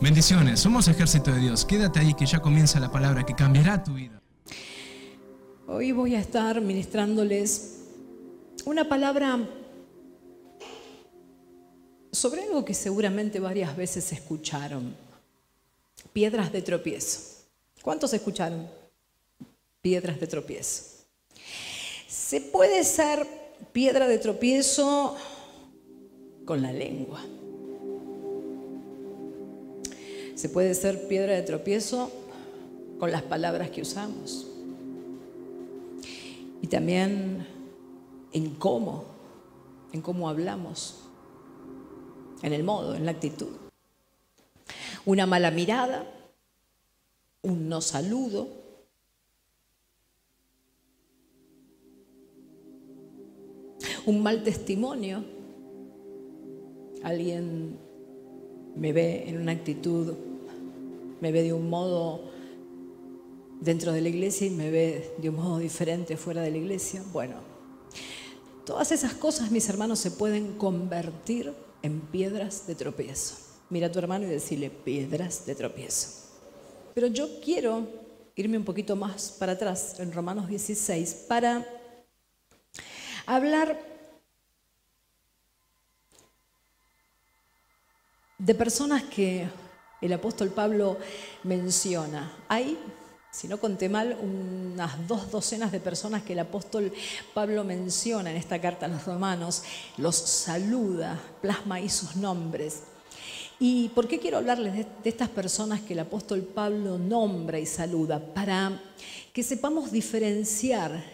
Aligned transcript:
Bendiciones, 0.00 0.60
somos 0.60 0.88
ejército 0.88 1.30
de 1.30 1.40
Dios. 1.40 1.66
Quédate 1.66 2.00
ahí 2.00 2.14
que 2.14 2.24
ya 2.24 2.40
comienza 2.40 2.80
la 2.80 2.90
palabra 2.90 3.26
que 3.26 3.34
cambiará 3.34 3.84
tu 3.84 3.92
vida. 3.92 4.22
Hoy 5.66 5.92
voy 5.92 6.14
a 6.14 6.20
estar 6.20 6.58
ministrándoles 6.62 7.80
una 8.64 8.88
palabra 8.88 9.46
sobre 12.12 12.44
algo 12.44 12.64
que 12.64 12.72
seguramente 12.72 13.40
varias 13.40 13.76
veces 13.76 14.10
escucharon. 14.12 14.96
Piedras 16.14 16.50
de 16.50 16.62
tropiezo. 16.62 17.44
¿Cuántos 17.82 18.14
escucharon? 18.14 18.70
Piedras 19.82 20.18
de 20.18 20.26
tropiezo. 20.26 21.04
Se 22.08 22.40
puede 22.40 22.84
ser 22.84 23.26
piedra 23.72 24.08
de 24.08 24.16
tropiezo 24.16 25.14
con 26.46 26.62
la 26.62 26.72
lengua. 26.72 27.22
Se 30.40 30.48
puede 30.48 30.72
ser 30.72 31.06
piedra 31.06 31.34
de 31.34 31.42
tropiezo 31.42 32.10
con 32.98 33.12
las 33.12 33.20
palabras 33.20 33.68
que 33.68 33.82
usamos. 33.82 34.46
Y 36.62 36.66
también 36.66 37.46
en 38.32 38.54
cómo, 38.54 39.04
en 39.92 40.00
cómo 40.00 40.30
hablamos, 40.30 41.04
en 42.40 42.54
el 42.54 42.64
modo, 42.64 42.94
en 42.94 43.04
la 43.04 43.10
actitud. 43.10 43.54
Una 45.04 45.26
mala 45.26 45.50
mirada, 45.50 46.10
un 47.42 47.68
no 47.68 47.82
saludo, 47.82 48.48
un 54.06 54.22
mal 54.22 54.42
testimonio. 54.42 55.22
Alguien 57.02 57.78
me 58.74 58.94
ve 58.94 59.28
en 59.28 59.38
una 59.38 59.52
actitud 59.52 60.29
me 61.20 61.32
ve 61.32 61.42
de 61.42 61.52
un 61.52 61.68
modo 61.68 62.30
dentro 63.60 63.92
de 63.92 64.00
la 64.00 64.08
iglesia 64.08 64.46
y 64.46 64.50
me 64.50 64.70
ve 64.70 65.14
de 65.18 65.28
un 65.28 65.36
modo 65.36 65.58
diferente 65.58 66.16
fuera 66.16 66.42
de 66.42 66.50
la 66.50 66.56
iglesia. 66.56 67.02
Bueno, 67.12 67.36
todas 68.64 68.90
esas 68.92 69.14
cosas, 69.14 69.50
mis 69.50 69.68
hermanos, 69.68 69.98
se 69.98 70.10
pueden 70.10 70.56
convertir 70.56 71.52
en 71.82 72.00
piedras 72.00 72.66
de 72.66 72.74
tropiezo. 72.74 73.36
Mira 73.68 73.86
a 73.86 73.92
tu 73.92 73.98
hermano 73.98 74.26
y 74.26 74.30
decirle 74.30 74.70
piedras 74.70 75.46
de 75.46 75.54
tropiezo. 75.54 76.28
Pero 76.94 77.06
yo 77.06 77.40
quiero 77.40 77.86
irme 78.34 78.56
un 78.56 78.64
poquito 78.64 78.96
más 78.96 79.36
para 79.38 79.52
atrás, 79.52 80.00
en 80.00 80.12
Romanos 80.12 80.48
16, 80.48 81.26
para 81.28 81.66
hablar 83.26 83.80
de 88.38 88.54
personas 88.54 89.02
que 89.04 89.46
el 90.00 90.12
apóstol 90.12 90.50
Pablo 90.50 90.98
menciona. 91.44 92.32
Hay, 92.48 92.78
si 93.30 93.48
no 93.48 93.58
conté 93.58 93.88
mal, 93.88 94.18
unas 94.22 95.06
dos 95.06 95.30
docenas 95.30 95.72
de 95.72 95.80
personas 95.80 96.22
que 96.22 96.32
el 96.32 96.38
apóstol 96.38 96.92
Pablo 97.34 97.64
menciona 97.64 98.30
en 98.30 98.36
esta 98.36 98.60
carta 98.60 98.86
a 98.86 98.88
los 98.88 99.04
romanos, 99.04 99.62
los 99.98 100.16
saluda, 100.16 101.20
plasma 101.40 101.76
ahí 101.76 101.88
sus 101.88 102.16
nombres. 102.16 102.82
¿Y 103.58 103.90
por 103.90 104.08
qué 104.08 104.18
quiero 104.18 104.38
hablarles 104.38 104.74
de, 104.74 104.86
estas 105.04 105.28
personas 105.28 105.82
que 105.82 105.92
el 105.92 106.00
apóstol 106.00 106.40
Pablo 106.40 106.96
nombra 106.98 107.58
y 107.58 107.66
saluda? 107.66 108.18
Para 108.18 108.80
que 109.34 109.42
sepamos 109.42 109.92
diferenciar 109.92 111.04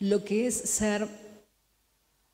lo 0.00 0.22
que 0.22 0.46
es 0.46 0.54
ser 0.54 1.08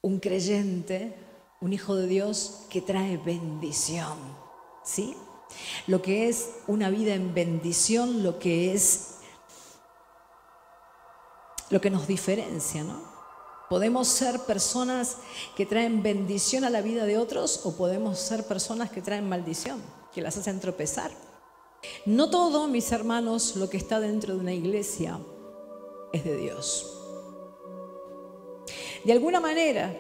un 0.02 0.18
creyente, 0.18 1.14
un 1.60 1.72
hijo 1.72 1.94
de 1.94 2.08
Dios 2.08 2.62
que 2.68 2.80
trae 2.80 3.16
bendición 3.16 4.43
¿sí? 4.84 5.16
Lo 5.86 6.02
que 6.02 6.28
es 6.28 6.50
una 6.66 6.90
vida 6.90 7.14
en 7.14 7.34
bendición, 7.34 8.22
lo 8.22 8.38
que 8.38 8.74
es 8.74 9.10
lo 11.70 11.80
que 11.80 11.90
nos 11.90 12.06
diferencia, 12.06 12.84
¿no? 12.84 13.02
Podemos 13.68 14.06
ser 14.06 14.40
personas 14.40 15.16
que 15.56 15.66
traen 15.66 16.02
bendición 16.02 16.64
a 16.64 16.70
la 16.70 16.82
vida 16.82 17.06
de 17.06 17.18
otros 17.18 17.62
o 17.64 17.76
podemos 17.76 18.18
ser 18.18 18.46
personas 18.46 18.90
que 18.90 19.02
traen 19.02 19.28
maldición, 19.28 19.82
que 20.12 20.20
las 20.20 20.36
hacen 20.36 20.60
tropezar. 20.60 21.10
No 22.06 22.30
todo, 22.30 22.68
mis 22.68 22.92
hermanos, 22.92 23.56
lo 23.56 23.68
que 23.68 23.78
está 23.78 24.00
dentro 24.00 24.34
de 24.34 24.40
una 24.40 24.52
iglesia 24.52 25.18
es 26.12 26.24
de 26.24 26.36
Dios. 26.36 26.90
De 29.04 29.12
alguna 29.12 29.40
manera, 29.40 29.94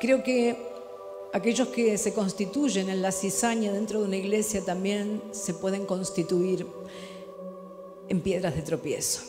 creo 0.00 0.22
que 0.22 0.71
aquellos 1.32 1.68
que 1.68 1.96
se 1.98 2.12
constituyen 2.12 2.88
en 2.88 3.02
la 3.02 3.12
cizaña 3.12 3.72
dentro 3.72 4.00
de 4.00 4.06
una 4.06 4.16
iglesia 4.16 4.64
también 4.64 5.22
se 5.32 5.54
pueden 5.54 5.86
constituir 5.86 6.66
en 8.08 8.20
piedras 8.20 8.54
de 8.54 8.62
tropiezo. 8.62 9.22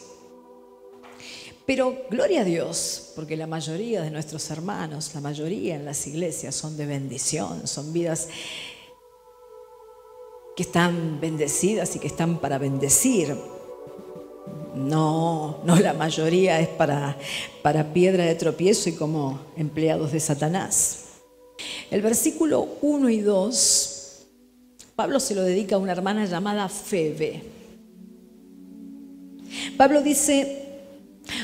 Pero 1.65 1.95
gloria 2.09 2.41
a 2.41 2.43
Dios, 2.43 3.13
porque 3.15 3.37
la 3.37 3.47
mayoría 3.47 4.01
de 4.01 4.11
nuestros 4.11 4.51
hermanos, 4.51 5.11
la 5.15 5.21
mayoría 5.21 5.75
en 5.75 5.85
las 5.85 6.05
iglesias 6.07 6.55
son 6.55 6.75
de 6.75 6.85
bendición, 6.85 7.67
son 7.67 7.93
vidas 7.93 8.27
que 10.57 10.63
están 10.63 11.21
bendecidas 11.21 11.95
y 11.95 11.99
que 11.99 12.07
están 12.07 12.39
para 12.39 12.57
bendecir. 12.57 13.35
No, 14.75 15.59
no 15.63 15.75
la 15.77 15.93
mayoría 15.93 16.59
es 16.59 16.67
para, 16.67 17.17
para 17.61 17.93
piedra 17.93 18.25
de 18.25 18.35
tropiezo 18.35 18.89
y 18.89 18.93
como 18.93 19.39
empleados 19.55 20.11
de 20.11 20.19
Satanás. 20.19 21.02
El 21.91 22.01
versículo 22.01 22.78
1 22.81 23.09
y 23.09 23.19
2, 23.19 24.25
Pablo 24.96 25.19
se 25.19 25.35
lo 25.35 25.44
dedica 25.44 25.75
a 25.75 25.79
una 25.79 25.91
hermana 25.91 26.25
llamada 26.25 26.69
Febe. 26.69 27.44
Pablo 29.78 30.01
dice, 30.01 30.66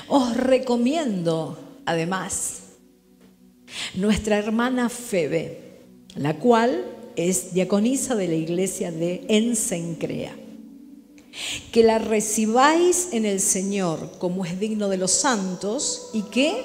os 0.08 0.36
recomiendo 0.38 1.58
además 1.86 2.62
nuestra 3.96 4.38
hermana 4.38 4.90
Febe, 4.90 5.80
la 6.16 6.38
cual 6.38 6.86
es 7.16 7.54
diaconisa 7.54 8.16
de 8.16 8.28
la 8.28 8.36
iglesia 8.36 8.92
de 8.92 9.26
Ensencrea. 9.28 10.36
Que 11.72 11.84
la 11.84 12.00
recibáis 12.00 13.10
en 13.12 13.26
el 13.26 13.40
Señor 13.40 14.18
como 14.20 14.46
es 14.46 14.60
digno 14.60 14.90
de 14.90 14.98
los 14.98 15.12
santos 15.12 16.10
y 16.14 16.24
que 16.24 16.64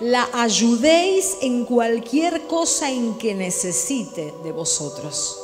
la 0.00 0.28
ayudéis 0.32 1.38
en 1.40 1.64
cualquier 1.64 2.46
cosa 2.46 2.90
en 2.90 3.16
que 3.18 3.34
necesite 3.34 4.34
de 4.42 4.52
vosotros. 4.52 5.38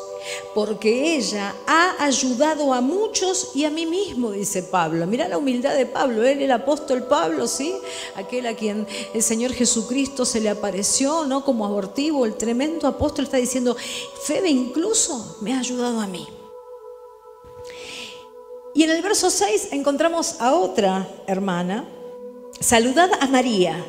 Porque 0.55 1.17
ella 1.17 1.55
ha 1.67 2.05
ayudado 2.05 2.73
a 2.73 2.81
muchos 2.81 3.51
y 3.55 3.65
a 3.65 3.71
mí 3.71 3.87
mismo, 3.87 4.31
dice 4.31 4.63
Pablo. 4.63 5.07
Mira 5.07 5.29
la 5.29 5.39
humildad 5.39 5.75
de 5.75 5.87
Pablo, 5.87 6.23
él 6.23 6.43
el 6.43 6.53
apóstol 6.53 7.05
Pablo, 7.05 7.49
¿sí? 7.49 7.75
Aquel 8.15 8.47
a 8.47 8.55
quien 8.55 8.87
el 9.15 9.23
Señor 9.23 9.53
Jesucristo 9.53 10.25
se 10.25 10.41
le 10.41 10.49
apareció, 10.49 11.25
¿no? 11.25 11.45
Como 11.45 11.67
abortivo, 11.67 12.25
el 12.25 12.37
tremendo 12.37 12.87
apóstol 12.87 13.25
está 13.25 13.39
diciendo, 13.39 13.77
Febe 14.23 14.49
incluso 14.49 15.39
me 15.41 15.55
ha 15.55 15.59
ayudado 15.59 16.01
a 16.01 16.07
mí. 16.07 16.29
Y 18.75 18.85
en 18.85 18.91
el 18.91 19.03
verso 19.03 19.29
6 19.29 19.69
encontramos 19.73 20.37
a 20.41 20.55
otra 20.55 21.07
hermana, 21.27 21.89
saludad 22.61 23.11
a 23.21 23.27
María 23.27 23.85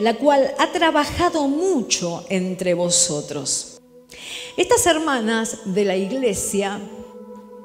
la 0.00 0.14
cual 0.14 0.54
ha 0.58 0.70
trabajado 0.72 1.48
mucho 1.48 2.24
entre 2.28 2.74
vosotros. 2.74 3.80
Estas 4.56 4.86
hermanas 4.86 5.60
de 5.66 5.84
la 5.84 5.96
iglesia, 5.96 6.80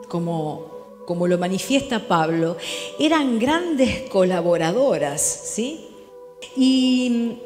como, 0.09 1.03
como 1.07 1.27
lo 1.27 1.37
manifiesta 1.37 2.07
Pablo, 2.07 2.57
eran 2.99 3.39
grandes 3.39 4.09
colaboradoras, 4.09 5.21
¿sí? 5.21 5.87
Y 6.55 7.37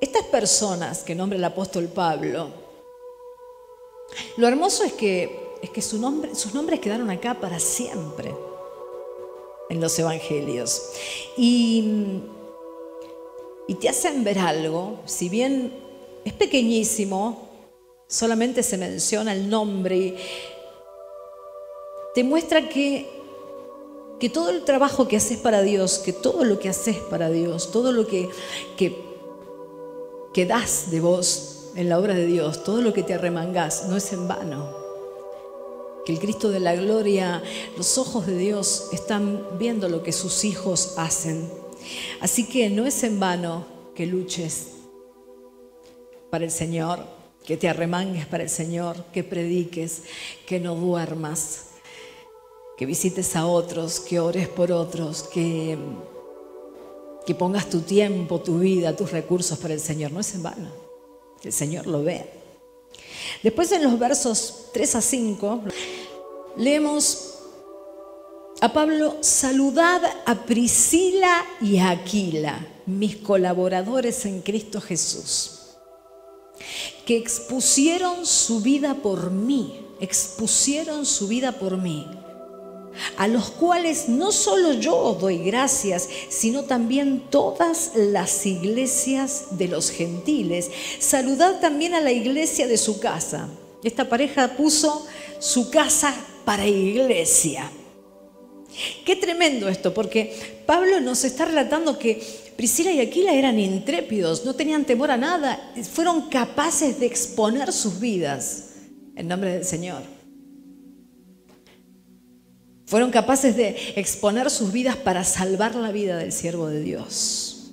estas 0.00 0.24
personas 0.24 1.02
que 1.02 1.14
nombra 1.14 1.38
el 1.38 1.44
apóstol 1.44 1.88
Pablo, 1.88 2.48
lo 4.36 4.46
hermoso 4.46 4.84
es 4.84 4.92
que, 4.92 5.54
es 5.62 5.70
que 5.70 5.80
sus 5.80 5.98
nombres 5.98 6.80
quedaron 6.80 7.10
acá 7.10 7.40
para 7.40 7.58
siempre 7.58 8.34
en 9.70 9.80
los 9.80 9.98
evangelios. 9.98 10.90
Y 11.36 12.20
y 13.66 13.74
te 13.74 13.88
hacen 13.88 14.24
ver 14.24 14.38
algo, 14.38 15.00
si 15.06 15.28
bien 15.28 15.72
es 16.24 16.32
pequeñísimo, 16.32 17.48
solamente 18.06 18.62
se 18.62 18.78
menciona 18.78 19.32
el 19.32 19.48
nombre, 19.48 20.16
te 22.14 22.24
muestra 22.24 22.68
que, 22.68 23.08
que 24.20 24.28
todo 24.28 24.50
el 24.50 24.64
trabajo 24.64 25.08
que 25.08 25.16
haces 25.16 25.38
para 25.38 25.62
Dios, 25.62 25.98
que 25.98 26.12
todo 26.12 26.44
lo 26.44 26.58
que 26.58 26.68
haces 26.68 26.96
para 26.96 27.30
Dios, 27.30 27.70
todo 27.72 27.92
lo 27.92 28.06
que, 28.06 28.28
que, 28.76 28.96
que 30.32 30.46
das 30.46 30.90
de 30.90 31.00
vos 31.00 31.70
en 31.74 31.88
la 31.88 31.98
obra 31.98 32.14
de 32.14 32.26
Dios, 32.26 32.62
todo 32.62 32.82
lo 32.82 32.92
que 32.92 33.02
te 33.02 33.14
arremangás, 33.14 33.88
no 33.88 33.96
es 33.96 34.12
en 34.12 34.28
vano 34.28 34.84
que 36.04 36.12
el 36.12 36.18
Cristo 36.18 36.50
de 36.50 36.60
la 36.60 36.74
gloria, 36.74 37.42
los 37.76 37.98
ojos 37.98 38.26
de 38.26 38.36
Dios 38.36 38.88
están 38.92 39.58
viendo 39.58 39.88
lo 39.88 40.02
que 40.02 40.12
sus 40.12 40.44
hijos 40.44 40.94
hacen. 40.96 41.50
Así 42.20 42.46
que 42.46 42.70
no 42.70 42.86
es 42.86 43.02
en 43.04 43.20
vano 43.20 43.66
que 43.94 44.06
luches 44.06 44.68
para 46.30 46.44
el 46.44 46.50
Señor. 46.50 47.14
que 47.44 47.58
te 47.58 47.68
arremangues 47.68 48.26
para 48.26 48.42
el 48.42 48.48
Señor, 48.48 49.04
que 49.12 49.22
prediques, 49.22 50.04
que 50.46 50.58
no 50.58 50.74
duermas, 50.74 51.66
que 52.78 52.86
visites 52.86 53.36
a 53.36 53.46
otros, 53.46 54.00
que 54.00 54.18
ores 54.18 54.48
por 54.48 54.72
otros, 54.72 55.24
que, 55.24 55.76
que 57.26 57.34
pongas 57.34 57.68
tu 57.68 57.80
tiempo, 57.80 58.40
tu 58.40 58.60
vida, 58.60 58.96
tus 58.96 59.10
recursos 59.10 59.58
para 59.58 59.74
el 59.74 59.80
Señor. 59.80 60.10
No 60.10 60.20
es 60.20 60.34
en 60.34 60.42
vano. 60.42 60.70
El 61.42 61.52
Señor 61.52 61.86
lo 61.86 62.02
ve. 62.02 62.24
Después 63.42 63.70
en 63.72 63.84
los 63.84 63.98
versos 63.98 64.70
3 64.72 64.94
a 64.94 65.00
5 65.02 65.60
leemos 66.56 67.33
a 68.64 68.72
Pablo, 68.72 69.18
saludad 69.20 70.00
a 70.24 70.46
Priscila 70.46 71.44
y 71.60 71.76
a 71.76 71.90
Aquila, 71.90 72.66
mis 72.86 73.16
colaboradores 73.16 74.24
en 74.24 74.40
Cristo 74.40 74.80
Jesús, 74.80 75.74
que 77.04 77.18
expusieron 77.18 78.24
su 78.24 78.62
vida 78.62 78.94
por 78.94 79.30
mí, 79.30 79.84
expusieron 80.00 81.04
su 81.04 81.28
vida 81.28 81.52
por 81.58 81.76
mí, 81.76 82.06
a 83.18 83.28
los 83.28 83.50
cuales 83.50 84.08
no 84.08 84.32
solo 84.32 84.72
yo 84.72 85.14
doy 85.20 85.44
gracias, 85.44 86.08
sino 86.30 86.62
también 86.62 87.24
todas 87.28 87.90
las 87.94 88.46
iglesias 88.46 89.58
de 89.58 89.68
los 89.68 89.90
gentiles. 89.90 90.70
Saludad 91.00 91.60
también 91.60 91.92
a 91.92 92.00
la 92.00 92.12
iglesia 92.12 92.66
de 92.66 92.78
su 92.78 92.98
casa. 92.98 93.46
Esta 93.82 94.08
pareja 94.08 94.56
puso 94.56 95.06
su 95.38 95.68
casa 95.68 96.14
para 96.46 96.66
iglesia. 96.66 97.70
Qué 99.04 99.16
tremendo 99.16 99.68
esto, 99.68 99.94
porque 99.94 100.62
Pablo 100.66 101.00
nos 101.00 101.24
está 101.24 101.44
relatando 101.44 101.98
que 101.98 102.20
Priscila 102.56 102.92
y 102.92 103.00
Aquila 103.00 103.34
eran 103.34 103.58
intrépidos, 103.58 104.44
no 104.44 104.54
tenían 104.54 104.84
temor 104.84 105.10
a 105.10 105.16
nada, 105.16 105.72
fueron 105.92 106.28
capaces 106.28 107.00
de 107.00 107.06
exponer 107.06 107.72
sus 107.72 108.00
vidas 108.00 108.70
en 109.16 109.28
nombre 109.28 109.52
del 109.52 109.64
Señor. 109.64 110.02
Fueron 112.86 113.10
capaces 113.10 113.56
de 113.56 113.94
exponer 113.96 114.50
sus 114.50 114.70
vidas 114.70 114.96
para 114.96 115.24
salvar 115.24 115.74
la 115.74 115.90
vida 115.90 116.16
del 116.18 116.32
siervo 116.32 116.68
de 116.68 116.80
Dios. 116.80 117.72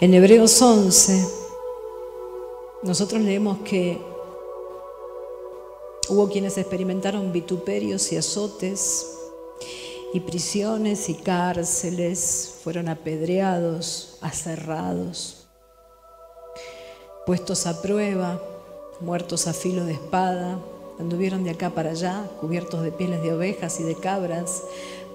En 0.00 0.14
Hebreos 0.14 0.60
11, 0.60 1.26
nosotros 2.82 3.20
leemos 3.20 3.58
que 3.58 3.98
hubo 6.08 6.28
quienes 6.28 6.56
experimentaron 6.56 7.32
vituperios 7.32 8.10
y 8.12 8.16
azotes 8.16 9.06
y 10.12 10.20
prisiones 10.20 11.08
y 11.08 11.14
cárceles, 11.14 12.54
fueron 12.62 12.88
apedreados, 12.88 14.18
aserrados, 14.20 15.46
puestos 17.26 17.66
a 17.66 17.82
prueba, 17.82 18.40
muertos 19.00 19.46
a 19.46 19.52
filo 19.52 19.84
de 19.84 19.92
espada, 19.92 20.58
anduvieron 20.98 21.44
de 21.44 21.50
acá 21.50 21.70
para 21.70 21.90
allá, 21.90 22.24
cubiertos 22.40 22.82
de 22.82 22.90
pieles 22.90 23.22
de 23.22 23.34
ovejas 23.34 23.80
y 23.80 23.82
de 23.82 23.94
cabras, 23.94 24.62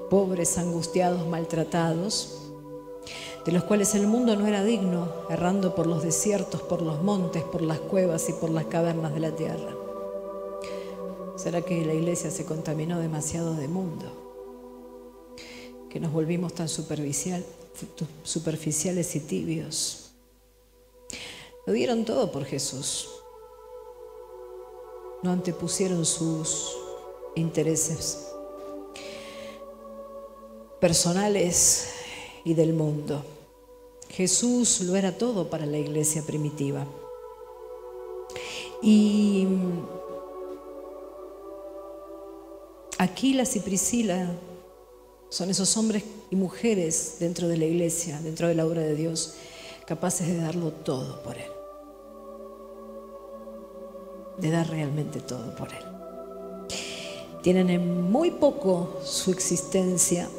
pobres, 0.09 0.57
angustiados, 0.59 1.25
maltratados, 1.27 2.39
de 3.45 3.51
los 3.51 3.63
cuales 3.63 3.95
el 3.95 4.05
mundo 4.07 4.35
no 4.35 4.45
era 4.45 4.63
digno, 4.63 5.09
errando 5.29 5.73
por 5.73 5.87
los 5.87 6.03
desiertos, 6.03 6.61
por 6.61 6.81
los 6.83 7.01
montes, 7.01 7.43
por 7.43 7.61
las 7.61 7.79
cuevas 7.79 8.29
y 8.29 8.33
por 8.33 8.51
las 8.51 8.65
cavernas 8.65 9.13
de 9.13 9.19
la 9.19 9.31
tierra. 9.31 9.75
¿Será 11.35 11.63
que 11.63 11.83
la 11.83 11.93
iglesia 11.93 12.29
se 12.29 12.45
contaminó 12.45 12.99
demasiado 12.99 13.55
de 13.55 13.67
mundo? 13.67 14.22
Que 15.93 15.99
nos 15.99 16.11
volvimos 16.11 16.55
tan 16.55 16.67
superficiales 16.67 17.45
y 19.15 19.19
tibios. 19.19 20.09
Lo 21.67 21.73
dieron 21.73 22.03
todo 22.03 22.31
por 22.31 22.45
Jesús. 22.45 23.11
No 25.21 25.29
antepusieron 25.29 26.03
sus 26.03 26.75
intereses 27.35 28.29
personales 30.81 31.89
y 32.43 32.55
del 32.55 32.73
mundo. 32.73 33.23
Jesús 34.09 34.81
lo 34.81 34.95
era 34.95 35.15
todo 35.15 35.47
para 35.51 35.67
la 35.67 35.77
iglesia 35.77 36.23
primitiva. 36.23 36.87
Y 38.81 39.47
Aquilas 42.97 43.55
y 43.55 43.59
Priscila 43.59 44.31
son 45.33 45.49
esos 45.49 45.75
hombres 45.77 46.03
y 46.29 46.35
mujeres 46.35 47.15
dentro 47.19 47.47
de 47.47 47.57
la 47.57 47.65
iglesia, 47.65 48.21
dentro 48.21 48.47
de 48.47 48.53
la 48.53 48.67
obra 48.67 48.83
de 48.83 48.93
Dios, 48.93 49.33
capaces 49.87 50.27
de 50.27 50.37
darlo 50.37 50.71
todo 50.71 51.23
por 51.23 51.35
Él. 51.35 51.49
De 54.37 54.51
dar 54.51 54.69
realmente 54.69 55.21
todo 55.21 55.55
por 55.55 55.69
Él. 55.73 56.77
Tienen 57.41 57.71
en 57.71 58.11
muy 58.11 58.29
poco 58.29 58.99
su 59.03 59.31
existencia. 59.31 60.29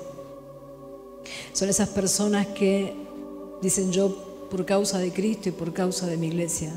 Son 1.52 1.68
esas 1.68 1.88
personas 1.88 2.46
que 2.46 2.94
dicen 3.60 3.90
yo, 3.90 4.46
por 4.48 4.64
causa 4.64 5.00
de 5.00 5.12
Cristo 5.12 5.48
y 5.48 5.52
por 5.52 5.72
causa 5.72 6.06
de 6.06 6.16
mi 6.16 6.28
iglesia, 6.28 6.72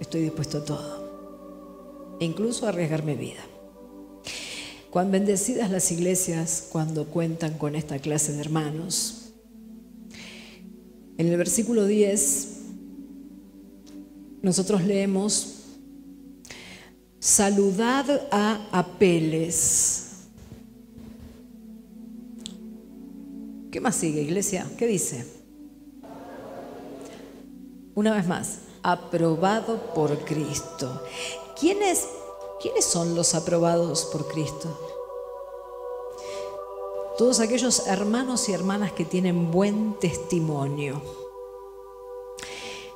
estoy 0.00 0.22
dispuesto 0.22 0.56
a 0.56 0.64
todo. 0.64 2.16
E 2.20 2.24
incluso 2.24 2.64
a 2.64 2.70
arriesgar 2.70 3.02
mi 3.02 3.16
vida. 3.16 3.44
Cuán 4.96 5.10
bendecidas 5.10 5.70
las 5.70 5.92
iglesias 5.92 6.68
cuando 6.72 7.04
cuentan 7.04 7.58
con 7.58 7.76
esta 7.76 7.98
clase 7.98 8.32
de 8.32 8.40
hermanos. 8.40 9.34
En 11.18 11.26
el 11.28 11.36
versículo 11.36 11.84
10 11.84 12.60
nosotros 14.40 14.84
leemos, 14.84 15.64
saludad 17.18 18.06
a 18.30 18.70
Apeles. 18.72 20.28
¿Qué 23.70 23.82
más 23.82 23.96
sigue, 23.96 24.22
iglesia? 24.22 24.66
¿Qué 24.78 24.86
dice? 24.86 25.26
Una 27.94 28.14
vez 28.14 28.26
más, 28.26 28.60
aprobado 28.82 29.92
por 29.92 30.24
Cristo. 30.24 31.02
¿Quién 31.60 31.82
es 31.82 32.06
¿Quiénes 32.66 32.84
son 32.84 33.14
los 33.14 33.36
aprobados 33.36 34.06
por 34.06 34.26
Cristo? 34.26 34.68
Todos 37.16 37.38
aquellos 37.38 37.86
hermanos 37.86 38.48
y 38.48 38.54
hermanas 38.54 38.90
que 38.90 39.04
tienen 39.04 39.52
buen 39.52 39.96
testimonio. 40.00 41.00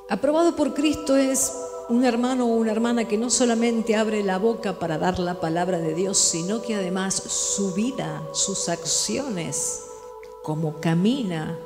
Aprobado 0.09 0.57
por 0.57 0.73
Cristo 0.73 1.15
es 1.15 1.53
un 1.87 2.03
hermano 2.03 2.47
o 2.47 2.57
una 2.57 2.73
hermana 2.73 3.07
que 3.07 3.17
no 3.17 3.29
solamente 3.29 3.95
abre 3.95 4.23
la 4.23 4.39
boca 4.39 4.77
para 4.77 4.97
dar 4.97 5.19
la 5.19 5.39
palabra 5.39 5.79
de 5.79 5.93
Dios, 5.93 6.17
sino 6.17 6.61
que 6.61 6.75
además 6.75 7.15
su 7.15 7.73
vida, 7.73 8.27
sus 8.33 8.67
acciones, 8.67 9.85
como 10.43 10.81
camina, 10.81 11.57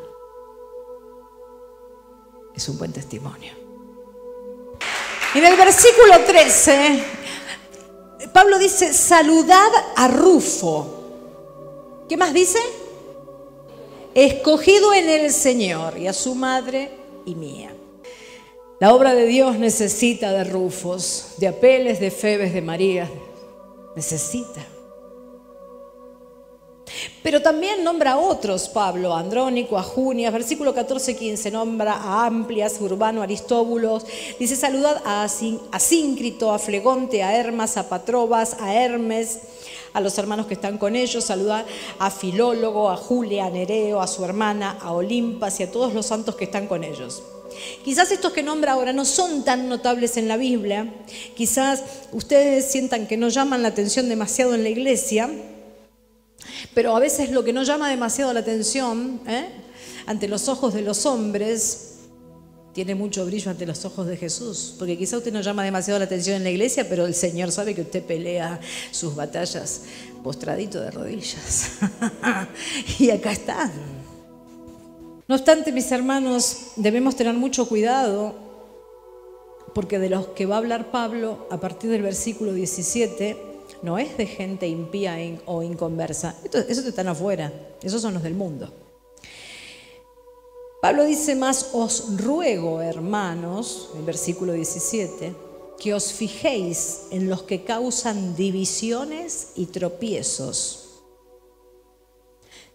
es 2.54 2.70
un 2.70 2.78
buen 2.78 2.94
testimonio. 2.94 3.54
En 5.34 5.44
el 5.44 5.58
versículo 5.58 6.24
13 6.24 7.16
Pablo 8.34 8.58
dice, 8.58 8.94
saludad 8.94 9.70
a 9.96 10.08
Rufo. 10.08 10.88
¿Qué 12.08 12.18
más 12.18 12.34
dice? 12.34 12.60
Escogido 14.14 14.94
en 14.94 15.10
el 15.10 15.32
Señor 15.32 15.98
y 15.98 16.08
a 16.08 16.14
su 16.14 16.36
madre 16.36 16.92
y 17.26 17.36
mía. 17.36 17.76
La 18.80 18.94
obra 18.94 19.16
de 19.16 19.26
Dios 19.26 19.58
necesita 19.58 20.32
de 20.32 20.44
Rufos, 20.44 21.36
de 21.38 21.48
Apeles, 21.48 22.00
de 22.00 22.12
Febes, 22.12 22.54
de 22.54 22.62
María. 22.62 23.10
Necesita. 23.96 24.66
Pero 27.24 27.42
también 27.42 27.84
nombra 27.84 28.14
a 28.14 28.18
otros, 28.18 28.70
Pablo, 28.70 29.16
Andrónico, 29.16 29.78
a 29.78 29.84
Junias, 29.84 30.32
versículo 30.32 30.76
14-15, 30.76 31.52
nombra 31.52 31.94
a 31.94 32.26
Amplias, 32.26 32.80
Urbano, 32.80 33.22
Aristóbulos, 33.22 34.06
dice 34.40 34.56
saludad 34.56 35.02
a 35.06 35.28
Asíncrito, 35.72 36.52
a 36.52 36.60
Flegonte, 36.60 37.24
a 37.24 37.36
Hermas, 37.36 37.78
a 37.78 37.90
Patrobas, 37.90 38.58
a 38.60 38.74
Hermes, 38.74 39.40
a 39.94 40.02
los 40.02 40.18
hermanos 40.18 40.46
que 40.46 40.56
están 40.56 40.78
con 40.78 40.96
ellos, 40.96 41.24
saludar 41.24 41.66
a 42.00 42.12
Filólogo, 42.12 42.90
a 42.92 42.98
Julia, 42.98 43.46
a 43.46 43.50
Nereo, 43.50 44.02
a 44.02 44.08
su 44.08 44.24
hermana, 44.26 44.78
a 44.82 44.92
Olimpas 44.92 45.60
y 45.60 45.64
a 45.64 45.72
todos 45.72 45.94
los 45.94 46.06
santos 46.06 46.36
que 46.36 46.46
están 46.46 46.68
con 46.68 46.84
ellos. 46.84 47.24
Quizás 47.84 48.12
estos 48.12 48.34
que 48.34 48.44
nombra 48.44 48.74
ahora 48.74 48.92
no 48.92 49.06
son 49.06 49.46
tan 49.46 49.70
notables 49.70 50.18
en 50.18 50.28
la 50.28 50.36
Biblia, 50.36 50.94
quizás 51.36 51.84
ustedes 52.12 52.66
sientan 52.66 53.08
que 53.08 53.16
no 53.16 53.30
llaman 53.30 53.62
la 53.62 53.70
atención 53.70 54.10
demasiado 54.10 54.54
en 54.54 54.64
la 54.64 54.70
iglesia, 54.70 55.30
pero 56.74 56.96
a 56.96 57.00
veces 57.00 57.32
lo 57.32 57.44
que 57.44 57.54
no 57.54 57.64
llama 57.64 57.90
demasiado 57.90 58.34
la 58.34 58.42
atención 58.42 59.22
¿eh? 59.28 59.48
ante 60.06 60.28
los 60.28 60.48
ojos 60.48 60.74
de 60.74 60.82
los 60.82 61.06
hombres 61.06 61.92
tiene 62.74 62.94
mucho 62.94 63.26
brillo 63.26 63.52
ante 63.52 63.66
los 63.66 63.86
ojos 63.86 64.06
de 64.06 64.18
Jesús, 64.18 64.76
porque 64.78 64.98
quizá 64.98 65.18
usted 65.18 65.32
no 65.32 65.40
llama 65.40 65.64
demasiado 65.64 65.98
la 65.98 66.06
atención 66.06 66.36
en 66.36 66.44
la 66.44 66.50
iglesia, 66.50 66.90
pero 66.90 67.06
el 67.06 67.16
Señor 67.16 67.54
sabe 67.54 67.74
que 67.74 67.82
usted 67.82 68.04
pelea 68.04 68.60
sus 68.92 69.16
batallas 69.16 69.84
postradito 70.22 70.82
de 70.82 70.92
rodillas. 70.92 71.72
y 73.00 73.12
acá 73.12 73.32
están. 73.32 73.72
No 75.28 75.36
obstante, 75.36 75.72
mis 75.72 75.90
hermanos, 75.92 76.72
debemos 76.76 77.16
tener 77.16 77.34
mucho 77.34 77.66
cuidado 77.70 78.36
porque 79.74 79.98
de 79.98 80.10
los 80.10 80.28
que 80.28 80.46
va 80.46 80.56
a 80.56 80.58
hablar 80.58 80.92
Pablo 80.92 81.48
a 81.52 81.60
partir 81.60 81.90
del 81.90 82.02
versículo 82.02 82.54
17 82.54 83.55
no 83.86 84.00
es 84.00 84.18
de 84.18 84.26
gente 84.26 84.68
impía 84.68 85.16
o 85.46 85.62
inconversa. 85.62 86.36
Esos 86.68 86.86
están 86.86 87.08
afuera, 87.08 87.54
esos 87.84 88.02
son 88.02 88.16
los 88.16 88.24
del 88.24 88.34
mundo. 88.34 88.74
Pablo 90.82 91.04
dice 91.04 91.36
más, 91.36 91.70
os 91.74 92.18
ruego, 92.18 92.82
hermanos, 92.82 93.92
en 93.96 94.06
versículo 94.06 94.54
17, 94.54 95.36
que 95.80 95.94
os 95.94 96.12
fijéis 96.12 97.04
en 97.12 97.30
los 97.30 97.44
que 97.44 97.64
causan 97.64 98.36
divisiones 98.36 99.50
y 99.56 99.68
tropiezos. 99.68 101.04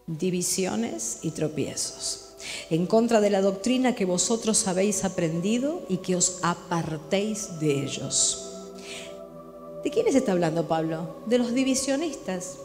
Divisiones 0.07 1.19
y 1.23 1.33
tropiezos 1.33 2.27
en 2.71 2.87
contra 2.87 3.21
de 3.21 3.29
la 3.29 3.43
doctrina 3.43 3.95
que 3.95 4.07
vosotros 4.07 4.67
habéis 4.67 5.05
aprendido 5.05 5.83
y 5.89 5.99
que 5.99 6.17
os 6.17 6.39
apartéis 6.43 7.61
de 7.61 7.85
ellos. 7.85 8.50
¿De 9.83 9.91
quiénes 9.91 10.15
está 10.15 10.33
hablando 10.33 10.69
Pablo? 10.69 11.23
De 11.27 11.39
los 11.39 11.55
divisionistas. 11.55 12.59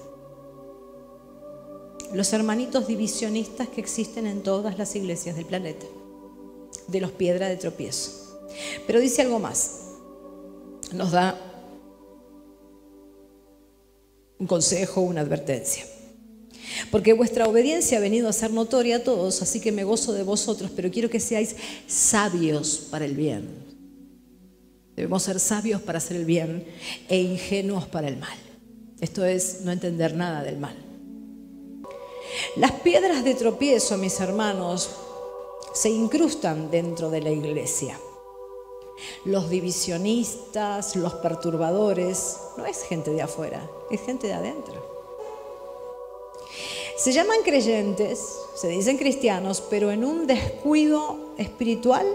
Los 2.13 2.33
hermanitos 2.33 2.87
divisionistas 2.87 3.69
que 3.69 3.81
existen 3.81 4.27
en 4.27 4.43
todas 4.43 4.77
las 4.77 4.95
iglesias 4.95 5.35
del 5.35 5.45
planeta. 5.45 5.85
De 6.87 6.99
los 6.99 7.11
piedras 7.11 7.49
de 7.49 7.57
tropiezo. 7.57 8.11
Pero 8.85 8.99
dice 8.99 9.21
algo 9.21 9.39
más. 9.39 9.81
Nos 10.93 11.11
da 11.11 11.39
un 14.37 14.47
consejo, 14.47 15.01
una 15.01 15.21
advertencia. 15.21 15.85
Porque 16.91 17.13
vuestra 17.13 17.47
obediencia 17.47 17.97
ha 17.97 18.01
venido 18.01 18.27
a 18.27 18.33
ser 18.33 18.51
notoria 18.51 18.97
a 18.97 19.03
todos, 19.03 19.41
así 19.41 19.59
que 19.59 19.71
me 19.71 19.83
gozo 19.83 20.13
de 20.13 20.23
vosotros, 20.23 20.71
pero 20.75 20.91
quiero 20.91 21.09
que 21.09 21.19
seáis 21.19 21.55
sabios 21.87 22.87
para 22.91 23.05
el 23.05 23.15
bien. 23.15 23.64
Debemos 24.95 25.23
ser 25.23 25.39
sabios 25.39 25.81
para 25.81 25.97
hacer 25.97 26.17
el 26.17 26.25
bien 26.25 26.65
e 27.09 27.17
ingenuos 27.17 27.85
para 27.85 28.07
el 28.07 28.17
mal. 28.17 28.37
Esto 29.01 29.25
es 29.25 29.61
no 29.61 29.71
entender 29.71 30.15
nada 30.15 30.41
del 30.41 30.57
mal. 30.57 30.75
Las 32.55 32.71
piedras 32.71 33.23
de 33.23 33.35
tropiezo, 33.35 33.97
mis 33.97 34.19
hermanos, 34.19 34.89
se 35.73 35.89
incrustan 35.89 36.71
dentro 36.71 37.09
de 37.09 37.21
la 37.21 37.29
iglesia. 37.29 37.99
Los 39.25 39.49
divisionistas, 39.49 40.95
los 40.95 41.15
perturbadores, 41.15 42.37
no 42.57 42.65
es 42.65 42.83
gente 42.83 43.11
de 43.11 43.21
afuera, 43.21 43.69
es 43.91 44.01
gente 44.01 44.27
de 44.27 44.33
adentro. 44.33 44.95
Se 46.97 47.11
llaman 47.11 47.39
creyentes, 47.43 48.39
se 48.55 48.69
dicen 48.69 48.97
cristianos, 48.97 49.61
pero 49.69 49.91
en 49.91 50.05
un 50.05 50.25
descuido 50.27 51.33
espiritual 51.37 52.05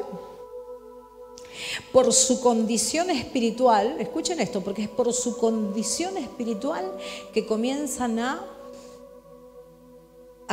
por 1.92 2.12
su 2.12 2.40
condición 2.40 3.10
espiritual, 3.10 3.96
escuchen 3.98 4.40
esto, 4.40 4.60
porque 4.62 4.82
es 4.82 4.88
por 4.88 5.12
su 5.12 5.36
condición 5.36 6.16
espiritual 6.16 6.84
que 7.32 7.46
comienzan 7.46 8.18
a, 8.18 8.46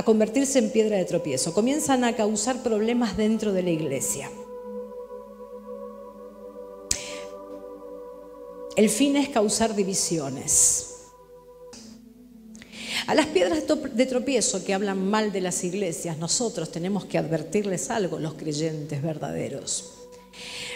convertirse 0.06 0.60
en 0.60 0.72
piedra 0.72 0.98
de 0.98 1.06
tropiezo, 1.06 1.54
comienzan 1.54 2.04
a 2.04 2.16
causar 2.16 2.62
problemas 2.62 3.18
dentro 3.18 3.52
de 3.52 3.64
la 3.64 3.72
iglesia. 3.72 4.30
El 8.76 8.90
fin 8.90 9.16
es 9.16 9.30
causar 9.30 9.76
divisiones. 9.76 10.94
A 13.08 13.16
las 13.16 13.26
piedras 13.28 13.64
de 13.66 14.06
tropiezo 14.06 14.64
que 14.64 14.74
hablan 14.74 15.10
mal 15.10 15.32
de 15.32 15.42
las 15.42 15.64
iglesias, 15.64 16.18
nosotros 16.20 16.72
tenemos 16.72 17.06
que 17.06 17.18
advertirles 17.18 17.90
algo, 17.90 18.20
los 18.20 18.36
creyentes 18.36 19.02
verdaderos. 19.02 19.97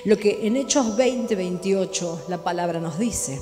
Lo 0.04 0.18
que 0.18 0.48
en 0.48 0.58
Hechos 0.58 0.96
20, 0.96 1.36
28 1.36 2.24
la 2.28 2.44
palabra 2.44 2.80
nos 2.80 2.98
dice. 2.98 3.40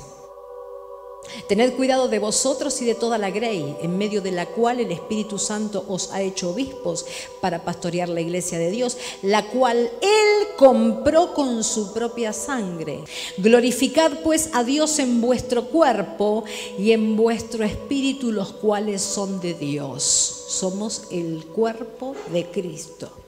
Tened 1.48 1.74
cuidado 1.74 2.08
de 2.08 2.18
vosotros 2.18 2.80
y 2.82 2.84
de 2.84 2.94
toda 2.94 3.18
la 3.18 3.30
grey, 3.30 3.76
en 3.82 3.96
medio 3.96 4.20
de 4.20 4.32
la 4.32 4.46
cual 4.46 4.80
el 4.80 4.90
Espíritu 4.90 5.38
Santo 5.38 5.84
os 5.88 6.12
ha 6.12 6.22
hecho 6.22 6.50
obispos 6.50 7.06
para 7.40 7.62
pastorear 7.62 8.08
la 8.08 8.20
iglesia 8.20 8.58
de 8.58 8.70
Dios, 8.70 8.96
la 9.22 9.46
cual 9.46 9.90
Él 10.00 10.48
compró 10.56 11.32
con 11.32 11.62
su 11.62 11.92
propia 11.92 12.32
sangre. 12.32 13.04
Glorificad 13.38 14.12
pues 14.24 14.50
a 14.52 14.64
Dios 14.64 14.98
en 14.98 15.20
vuestro 15.20 15.66
cuerpo 15.66 16.44
y 16.78 16.92
en 16.92 17.16
vuestro 17.16 17.64
espíritu, 17.64 18.32
los 18.32 18.52
cuales 18.52 19.00
son 19.00 19.40
de 19.40 19.54
Dios. 19.54 20.44
Somos 20.48 21.04
el 21.10 21.46
cuerpo 21.46 22.14
de 22.32 22.46
Cristo. 22.46 23.19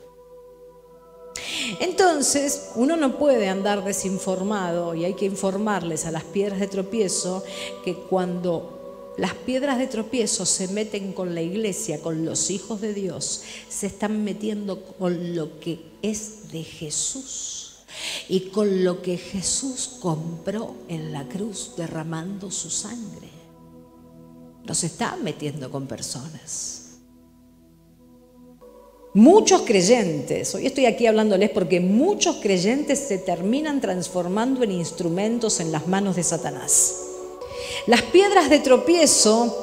Entonces, 1.81 2.71
uno 2.75 2.97
no 2.97 3.19
puede 3.19 3.49
andar 3.49 3.85
desinformado 3.85 4.95
y 4.95 5.05
hay 5.05 5.15
que 5.15 5.27
informarles 5.27 6.07
a 6.07 6.11
las 6.11 6.25
piedras 6.25 6.61
de 6.61 6.69
tropiezo 6.69 7.45
que 7.85 7.95
cuando 7.95 9.15
las 9.19 9.35
piedras 9.35 9.79
de 9.79 9.87
tropiezo 9.87 10.47
se 10.47 10.69
meten 10.69 11.13
con 11.13 11.35
la 11.35 11.43
iglesia, 11.43 12.01
con 12.01 12.25
los 12.25 12.51
hijos 12.51 12.81
de 12.81 12.95
Dios, 12.95 13.43
se 13.69 13.87
están 13.87 14.25
metiendo 14.25 14.83
con 14.83 15.35
lo 15.35 15.61
que 15.61 15.81
es 16.01 16.51
de 16.51 16.63
Jesús 16.63 17.75
y 18.29 18.49
con 18.51 18.85
lo 18.85 19.03
que 19.03 19.19
Jesús 19.19 19.91
compró 20.01 20.75
en 20.89 21.13
la 21.13 21.29
cruz 21.29 21.73
derramando 21.77 22.51
su 22.51 22.71
sangre. 22.71 23.29
Los 24.65 24.85
están 24.85 25.23
metiendo 25.23 25.71
con 25.71 25.87
personas. 25.87 26.82
Muchos 29.15 29.63
creyentes, 29.63 30.55
hoy 30.55 30.67
estoy 30.67 30.87
aquí 30.87 31.07
hablándoles 31.07 31.51
porque 31.51 31.81
muchos 31.81 32.37
creyentes 32.37 32.99
se 32.99 33.19
terminan 33.19 33.83
transformando 33.83 34.63
en 34.63 34.73
instrumentos 34.73 35.61
en 35.61 35.71
las 35.71 35.87
manos 35.87 36.17
de 36.17 36.23
Satanás. 36.23 37.09
Las 37.87 38.01
piedras 38.01 38.49
de 38.49 38.61
tropiezo 38.61 39.55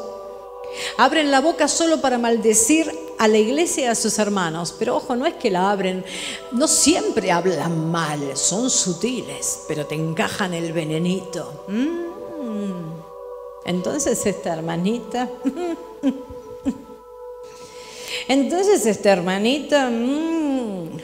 abren 0.99 1.31
la 1.31 1.41
boca 1.41 1.67
solo 1.67 1.99
para 1.99 2.19
maldecir 2.19 2.91
a 3.17 3.27
la 3.27 3.39
iglesia 3.39 3.85
y 3.85 3.87
a 3.87 3.95
sus 3.95 4.19
hermanos, 4.19 4.75
pero 4.77 4.97
ojo, 4.97 5.15
no 5.15 5.25
es 5.25 5.33
que 5.33 5.49
la 5.49 5.71
abren, 5.71 6.05
no 6.51 6.67
siempre 6.67 7.31
hablan 7.31 7.89
mal, 7.89 8.37
son 8.37 8.69
sutiles, 8.69 9.61
pero 9.67 9.87
te 9.87 9.95
encajan 9.95 10.53
el 10.53 10.73
venenito. 10.73 11.65
Mm. 11.67 12.09
Entonces 13.65 14.23
esta 14.27 14.53
hermanita 14.53 15.27
Entonces 18.29 18.85
esta 18.85 19.11
hermanita... 19.11 19.89
Mm. 19.89 20.99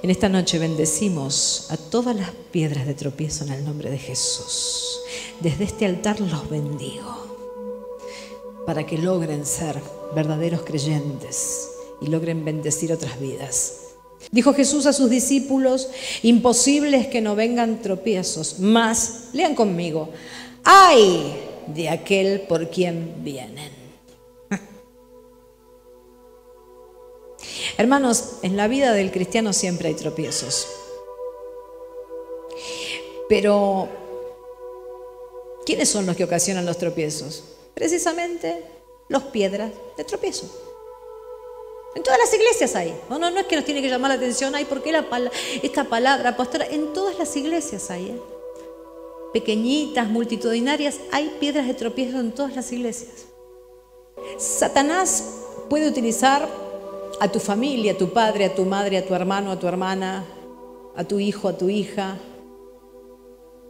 En 0.00 0.10
esta 0.10 0.28
noche 0.28 0.60
bendecimos 0.60 1.66
a 1.70 1.76
todas 1.76 2.14
las 2.14 2.30
piedras 2.52 2.86
de 2.86 2.94
tropiezo 2.94 3.44
en 3.44 3.52
el 3.52 3.64
nombre 3.64 3.90
de 3.90 3.98
Jesús. 3.98 5.00
Desde 5.40 5.64
este 5.64 5.86
altar 5.86 6.20
los 6.20 6.48
bendigo 6.48 7.26
para 8.64 8.86
que 8.86 8.98
logren 8.98 9.44
ser 9.44 9.80
verdaderos 10.14 10.62
creyentes 10.62 11.70
y 12.00 12.08
logren 12.08 12.44
bendecir 12.44 12.92
otras 12.92 13.18
vidas. 13.18 13.80
Dijo 14.30 14.52
Jesús 14.52 14.84
a 14.84 14.92
sus 14.92 15.08
discípulos, 15.08 15.88
imposible 16.22 16.98
es 16.98 17.06
que 17.06 17.22
no 17.22 17.34
vengan 17.34 17.80
tropiezos, 17.80 18.58
más, 18.58 19.30
lean 19.32 19.54
conmigo, 19.54 20.10
¡ay! 20.62 21.47
De 21.74 21.88
aquel 21.88 22.42
por 22.42 22.70
quien 22.70 23.22
vienen. 23.24 23.72
Hermanos, 27.78 28.38
en 28.42 28.56
la 28.56 28.68
vida 28.68 28.92
del 28.92 29.10
cristiano 29.10 29.52
siempre 29.52 29.88
hay 29.88 29.94
tropiezos. 29.94 30.68
Pero, 33.28 33.88
¿quiénes 35.66 35.88
son 35.88 36.06
los 36.06 36.16
que 36.16 36.24
ocasionan 36.24 36.64
los 36.64 36.78
tropiezos? 36.78 37.44
Precisamente 37.74 38.64
los 39.08 39.24
piedras 39.24 39.70
de 39.96 40.04
tropiezo. 40.04 40.46
En 41.94 42.02
todas 42.02 42.18
las 42.18 42.32
iglesias 42.32 42.74
hay. 42.76 42.98
No, 43.10 43.18
no, 43.18 43.30
no 43.30 43.40
es 43.40 43.46
que 43.46 43.56
nos 43.56 43.64
tiene 43.64 43.82
que 43.82 43.88
llamar 43.88 44.10
la 44.10 44.16
atención, 44.16 44.54
hay 44.54 44.64
porque 44.64 44.92
la, 44.92 45.04
esta 45.62 45.84
palabra 45.84 46.36
pastora, 46.36 46.66
en 46.66 46.92
todas 46.92 47.18
las 47.18 47.34
iglesias 47.36 47.90
hay. 47.90 48.10
¿eh? 48.10 48.37
Pequeñitas, 49.32 50.08
multitudinarias, 50.08 51.00
hay 51.12 51.36
piedras 51.40 51.66
de 51.66 51.74
tropiezo 51.74 52.20
en 52.20 52.32
todas 52.32 52.56
las 52.56 52.72
iglesias. 52.72 53.26
Satanás 54.38 55.44
puede 55.68 55.88
utilizar 55.88 56.48
a 57.20 57.28
tu 57.30 57.40
familia, 57.40 57.92
a 57.92 57.98
tu 57.98 58.12
padre, 58.12 58.44
a 58.46 58.54
tu 58.54 58.64
madre, 58.64 58.98
a 58.98 59.06
tu 59.06 59.14
hermano, 59.14 59.50
a 59.50 59.58
tu 59.58 59.66
hermana, 59.66 60.24
a 60.96 61.04
tu 61.04 61.18
hijo, 61.18 61.48
a 61.48 61.56
tu 61.56 61.68
hija, 61.68 62.18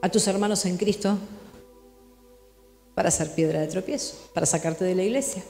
a 0.01 0.09
tus 0.09 0.27
hermanos 0.27 0.65
en 0.65 0.77
Cristo, 0.77 1.19
para 2.95 3.09
hacer 3.09 3.35
piedra 3.35 3.61
de 3.61 3.69
tropiezo, 3.69 4.17
para 4.33 4.47
sacarte 4.47 4.85
de 4.85 4.95
la 4.95 5.03
iglesia. 5.03 5.43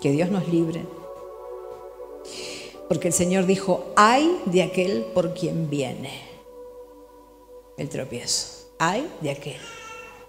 Que 0.00 0.10
Dios 0.10 0.30
nos 0.30 0.48
libre. 0.48 0.84
Porque 2.88 3.08
el 3.08 3.14
Señor 3.14 3.46
dijo, 3.46 3.86
hay 3.96 4.40
de 4.46 4.62
aquel 4.62 5.06
por 5.14 5.34
quien 5.34 5.68
viene 5.68 6.25
el 7.76 7.88
tropiezo. 7.88 8.74
Hay 8.78 9.06
de 9.20 9.30
aquel. 9.30 9.56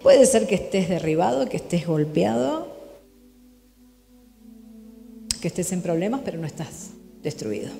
Puede 0.02 0.26
ser 0.26 0.46
que 0.46 0.54
estés 0.54 0.88
derribado, 0.88 1.48
que 1.48 1.56
estés 1.56 1.86
golpeado, 1.86 2.68
que 5.40 5.48
estés 5.48 5.72
en 5.72 5.82
problemas, 5.82 6.22
pero 6.24 6.38
no 6.38 6.46
estás 6.46 6.90
destruido. 7.22 7.70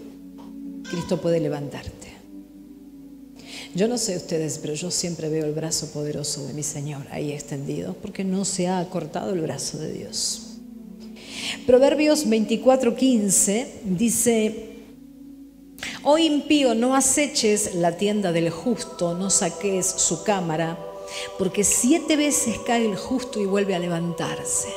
Cristo 0.91 1.21
puede 1.21 1.41
levantarte. 1.41 2.09
Yo 3.75 3.87
no 3.87 3.99
sé 3.99 4.17
ustedes, 4.17 4.59
pero 4.59 4.75
yo 4.75 4.91
siempre 4.91 5.29
veo 5.29 5.45
el 5.45 5.53
brazo 5.53 5.89
poderoso 5.89 6.47
de 6.47 6.55
mi 6.55 6.63
Señor 6.63 7.03
ahí 7.11 7.33
extendido, 7.33 7.95
porque 7.95 8.25
no 8.25 8.45
se 8.45 8.69
ha 8.69 8.85
cortado 8.89 9.33
el 9.33 9.41
brazo 9.41 9.79
de 9.79 9.93
Dios. 9.93 10.59
Proverbios 11.67 12.27
24:15 12.27 13.67
dice, 13.85 14.68
Oh 16.05 16.17
impío, 16.17 16.75
no 16.75 16.95
aceches 16.95 17.75
la 17.75 17.97
tienda 17.97 18.31
del 18.31 18.51
justo, 18.51 19.15
no 19.15 19.31
saques 19.31 19.87
su 19.87 20.23
cámara, 20.23 20.79
porque 21.39 21.65
siete 21.65 22.17
veces 22.17 22.59
cae 22.65 22.89
el 22.89 22.97
justo 22.97 23.41
y 23.41 23.47
vuelve 23.47 23.75
a 23.75 23.81
levantarse. 23.81 24.73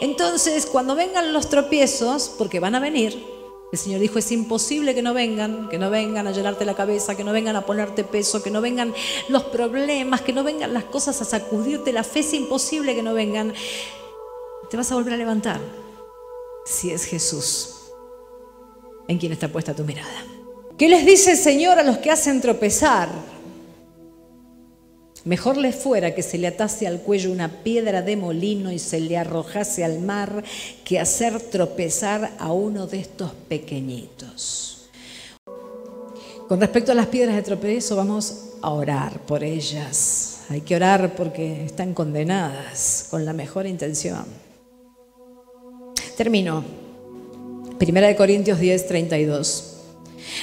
Entonces, 0.00 0.66
cuando 0.66 0.94
vengan 0.94 1.32
los 1.32 1.48
tropiezos, 1.48 2.30
porque 2.36 2.60
van 2.60 2.74
a 2.74 2.80
venir, 2.80 3.24
el 3.72 3.78
Señor 3.78 4.00
dijo, 4.00 4.18
es 4.18 4.30
imposible 4.32 4.94
que 4.94 5.02
no 5.02 5.14
vengan, 5.14 5.68
que 5.70 5.78
no 5.78 5.90
vengan 5.90 6.26
a 6.26 6.32
llenarte 6.32 6.66
la 6.66 6.74
cabeza, 6.74 7.16
que 7.16 7.24
no 7.24 7.32
vengan 7.32 7.56
a 7.56 7.64
ponerte 7.64 8.04
peso, 8.04 8.42
que 8.42 8.50
no 8.50 8.60
vengan 8.60 8.94
los 9.28 9.44
problemas, 9.44 10.20
que 10.20 10.32
no 10.34 10.44
vengan 10.44 10.74
las 10.74 10.84
cosas 10.84 11.20
a 11.22 11.24
sacudirte 11.24 11.92
la 11.92 12.04
fe, 12.04 12.20
es 12.20 12.34
imposible 12.34 12.94
que 12.94 13.02
no 13.02 13.14
vengan. 13.14 13.54
Te 14.68 14.76
vas 14.76 14.92
a 14.92 14.94
volver 14.94 15.14
a 15.14 15.16
levantar 15.16 15.60
si 16.66 16.90
es 16.90 17.04
Jesús 17.04 17.77
en 19.08 19.18
quien 19.18 19.32
está 19.32 19.48
puesta 19.48 19.74
tu 19.74 19.84
mirada. 19.84 20.24
¿Qué 20.78 20.88
les 20.88 21.04
dice 21.04 21.32
el 21.32 21.36
Señor 21.36 21.78
a 21.78 21.82
los 21.82 21.98
que 21.98 22.10
hacen 22.10 22.40
tropezar? 22.40 23.08
Mejor 25.24 25.56
les 25.56 25.74
fuera 25.74 26.14
que 26.14 26.22
se 26.22 26.38
le 26.38 26.46
atase 26.46 26.86
al 26.86 27.00
cuello 27.00 27.32
una 27.32 27.62
piedra 27.62 28.00
de 28.02 28.16
molino 28.16 28.70
y 28.70 28.78
se 28.78 29.00
le 29.00 29.18
arrojase 29.18 29.84
al 29.84 29.98
mar 29.98 30.44
que 30.84 31.00
hacer 31.00 31.40
tropezar 31.40 32.32
a 32.38 32.52
uno 32.52 32.86
de 32.86 33.00
estos 33.00 33.32
pequeñitos. 33.48 34.88
Con 36.48 36.60
respecto 36.60 36.92
a 36.92 36.94
las 36.94 37.08
piedras 37.08 37.36
de 37.36 37.42
tropezo, 37.42 37.96
vamos 37.96 38.54
a 38.62 38.70
orar 38.70 39.20
por 39.26 39.44
ellas. 39.44 40.44
Hay 40.48 40.62
que 40.62 40.76
orar 40.76 41.14
porque 41.14 41.64
están 41.64 41.92
condenadas 41.92 43.08
con 43.10 43.24
la 43.24 43.34
mejor 43.34 43.66
intención. 43.66 44.24
Termino. 46.16 46.87
Primera 47.78 48.08
de 48.08 48.16
Corintios 48.16 48.58
10, 48.58 48.88
32. 48.88 49.74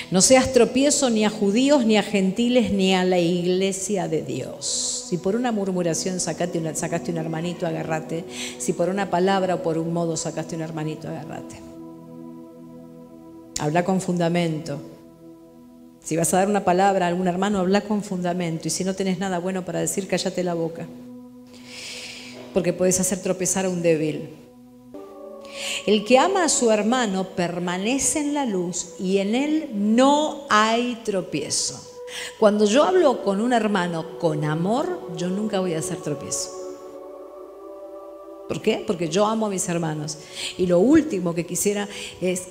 No 0.09 0.21
seas 0.21 0.53
tropiezo 0.53 1.09
ni 1.09 1.25
a 1.25 1.29
judíos, 1.29 1.85
ni 1.85 1.97
a 1.97 2.03
gentiles, 2.03 2.71
ni 2.71 2.93
a 2.93 3.03
la 3.03 3.19
iglesia 3.19 4.07
de 4.07 4.21
Dios. 4.21 5.05
Si 5.09 5.17
por 5.17 5.35
una 5.35 5.51
murmuración 5.51 6.21
sacaste, 6.21 6.59
un 6.59 7.17
hermanito, 7.17 7.67
agarrate. 7.67 8.23
Si 8.57 8.71
por 8.71 8.87
una 8.87 9.09
palabra 9.09 9.55
o 9.55 9.63
por 9.63 9.77
un 9.77 9.91
modo 9.91 10.15
sacaste 10.15 10.55
un 10.55 10.61
hermanito, 10.61 11.09
agarrate. 11.09 11.57
Habla 13.59 13.83
con 13.83 13.99
fundamento. 13.99 14.79
Si 16.03 16.15
vas 16.15 16.33
a 16.33 16.37
dar 16.37 16.47
una 16.47 16.63
palabra 16.63 17.05
a 17.05 17.09
algún 17.09 17.27
hermano, 17.27 17.59
habla 17.59 17.81
con 17.81 18.01
fundamento. 18.01 18.69
Y 18.69 18.71
si 18.71 18.85
no 18.85 18.93
tenés 18.93 19.19
nada 19.19 19.39
bueno 19.39 19.65
para 19.65 19.79
decir, 19.79 20.07
cállate 20.07 20.41
la 20.43 20.53
boca. 20.53 20.87
Porque 22.53 22.71
puedes 22.71 22.99
hacer 23.01 23.19
tropezar 23.19 23.65
a 23.65 23.69
un 23.69 23.81
débil. 23.81 24.44
El 25.85 26.03
que 26.03 26.17
ama 26.17 26.45
a 26.45 26.49
su 26.49 26.71
hermano 26.71 27.35
permanece 27.35 28.19
en 28.19 28.33
la 28.33 28.45
luz 28.45 28.95
y 28.99 29.19
en 29.19 29.35
él 29.35 29.69
no 29.73 30.45
hay 30.49 30.95
tropiezo. 31.05 31.79
Cuando 32.39 32.65
yo 32.65 32.83
hablo 32.83 33.23
con 33.23 33.39
un 33.39 33.53
hermano 33.53 34.17
con 34.17 34.45
amor, 34.45 34.99
yo 35.15 35.29
nunca 35.29 35.59
voy 35.59 35.75
a 35.75 35.79
hacer 35.79 35.97
tropiezo. 35.97 36.49
¿Por 38.47 38.61
qué? 38.61 38.83
Porque 38.85 39.09
yo 39.09 39.25
amo 39.25 39.45
a 39.45 39.49
mis 39.49 39.67
hermanos. 39.69 40.17
Y 40.57 40.67
lo 40.67 40.79
último 40.79 41.33
que 41.33 41.45
quisiera 41.45 41.87
es 42.21 42.41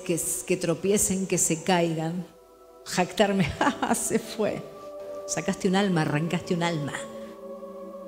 que, 0.45 0.57
tropiecen, 0.57 1.27
que 1.27 1.37
se 1.37 1.63
caigan, 1.63 2.25
jactarme, 2.85 3.51
se 3.95 4.19
fue. 4.19 4.61
Sacaste 5.27 5.67
un 5.67 5.75
alma, 5.75 6.01
arrancaste 6.01 6.53
un 6.53 6.63
alma. 6.63 6.93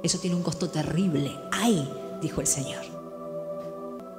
Eso 0.03 0.19
tiene 0.19 0.35
un 0.35 0.43
costo 0.43 0.69
terrible. 0.69 1.31
¡Ay! 1.51 1.89
dijo 2.21 2.41
el 2.41 2.47
Señor. 2.47 2.96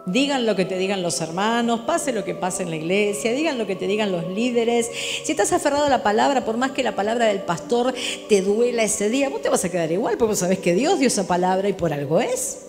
Digan 0.08 0.46
lo 0.46 0.56
que 0.56 0.64
te 0.64 0.78
digan 0.78 1.02
los 1.02 1.20
hermanos, 1.20 1.80
pase 1.80 2.14
lo 2.14 2.24
que 2.24 2.34
pase 2.34 2.62
en 2.62 2.70
la 2.70 2.76
iglesia, 2.76 3.32
digan 3.32 3.58
lo 3.58 3.66
que 3.66 3.76
te 3.76 3.86
digan 3.86 4.10
los 4.10 4.26
líderes. 4.26 4.90
Si 5.22 5.32
estás 5.32 5.52
aferrado 5.52 5.84
a 5.84 5.90
la 5.90 6.02
palabra, 6.02 6.46
por 6.46 6.56
más 6.56 6.70
que 6.70 6.82
la 6.82 6.96
palabra 6.96 7.26
del 7.26 7.42
pastor 7.42 7.92
te 8.26 8.40
duela 8.40 8.84
ese 8.84 9.10
día, 9.10 9.28
vos 9.28 9.42
te 9.42 9.50
vas 9.50 9.66
a 9.66 9.70
quedar 9.70 9.92
igual, 9.92 10.16
porque 10.16 10.30
vos 10.30 10.38
sabés 10.38 10.60
que 10.60 10.72
Dios 10.72 10.98
dio 10.98 11.08
esa 11.08 11.26
palabra 11.26 11.68
y 11.68 11.74
por 11.74 11.92
algo 11.92 12.20
es. 12.20 12.68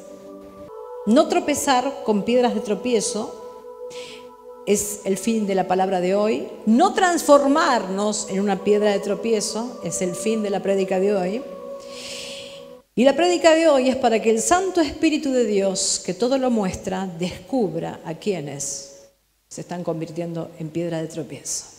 No 1.06 1.30
tropezar 1.30 2.04
con 2.04 2.24
piedras 2.24 2.54
de 2.56 2.60
tropiezo 2.60 3.34
es 4.66 5.00
el 5.06 5.18
fin 5.18 5.48
de 5.48 5.56
la 5.56 5.66
palabra 5.66 6.02
de 6.02 6.16
hoy. 6.16 6.50
No 6.66 6.94
transformarnos 6.94 8.28
en 8.30 8.42
una 8.42 8.66
piedra 8.66 8.92
de 8.92 9.00
tropiezo 9.00 9.80
es 9.84 10.02
el 10.02 10.14
fin 10.14 10.44
de 10.44 10.50
la 10.50 10.62
prédica 10.62 11.00
de 11.00 11.16
hoy. 11.16 11.42
Y 13.00 13.06
la 13.06 13.16
prédica 13.16 13.56
de 13.56 13.70
hoy 13.70 13.88
es 13.88 13.96
para 13.96 14.22
que 14.22 14.30
el 14.30 14.42
Santo 14.42 14.82
Espíritu 14.82 15.32
de 15.32 15.46
Dios, 15.46 16.04
que 16.06 16.14
todo 16.14 16.38
lo 16.38 16.52
muestra, 16.52 17.08
descubra 17.08 18.02
a 18.04 18.16
quienes 18.16 19.08
se 19.48 19.62
están 19.62 19.86
convirtiendo 19.86 20.52
en 20.60 20.68
piedra 20.68 21.02
de 21.02 21.08
tropiezo. 21.08 21.79